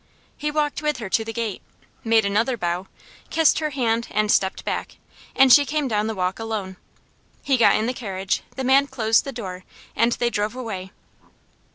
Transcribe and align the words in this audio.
He 0.35 0.49
walked 0.49 0.81
with 0.81 0.97
her 0.97 1.09
to 1.09 1.23
the 1.23 1.31
gate, 1.31 1.61
made 2.03 2.25
another 2.25 2.57
bow, 2.57 2.87
kissed 3.29 3.59
her 3.59 3.69
hand, 3.69 4.07
and 4.09 4.31
stepped 4.31 4.65
back, 4.65 4.97
and 5.35 5.53
she 5.53 5.63
came 5.63 5.87
down 5.87 6.07
the 6.07 6.15
walk 6.15 6.39
alone. 6.39 6.77
He 7.43 7.55
got 7.55 7.75
in 7.75 7.85
the 7.85 7.93
carriage, 7.93 8.41
the 8.55 8.63
man 8.63 8.87
closed 8.87 9.25
the 9.25 9.31
door, 9.31 9.63
and 9.95 10.13
they 10.13 10.31
drove 10.31 10.55
away. 10.55 10.91